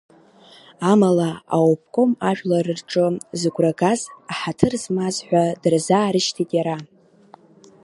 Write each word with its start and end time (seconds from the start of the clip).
Амала 0.91 1.29
аобком 1.55 2.11
ажәлар 2.29 2.67
рҿы 2.79 3.05
зыгәра 3.39 3.71
газ, 3.79 4.01
аҳаҭыр 4.31 4.73
змаз 4.83 5.15
ҳәа 5.27 5.43
дырзаарышьҭит 5.61 6.49
иара. 6.57 6.77